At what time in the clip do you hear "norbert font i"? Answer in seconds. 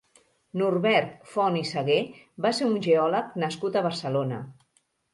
0.61-1.61